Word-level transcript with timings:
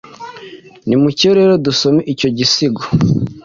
Nimucyo 0.87 1.29
rero 1.37 1.53
dusome 1.65 2.01
icyogisigo. 2.11 2.81